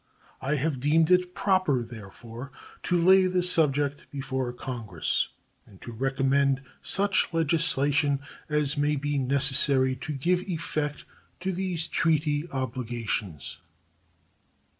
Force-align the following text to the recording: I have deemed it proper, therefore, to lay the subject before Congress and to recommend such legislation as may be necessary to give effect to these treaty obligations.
I 0.41 0.55
have 0.55 0.79
deemed 0.79 1.11
it 1.11 1.35
proper, 1.35 1.83
therefore, 1.83 2.51
to 2.81 2.99
lay 2.99 3.27
the 3.27 3.43
subject 3.43 4.07
before 4.09 4.51
Congress 4.51 5.27
and 5.67 5.79
to 5.83 5.91
recommend 5.91 6.63
such 6.81 7.31
legislation 7.33 8.19
as 8.49 8.75
may 8.75 8.95
be 8.95 9.19
necessary 9.19 9.95
to 9.97 10.13
give 10.13 10.39
effect 10.49 11.05
to 11.41 11.51
these 11.53 11.85
treaty 11.87 12.49
obligations. 12.49 13.61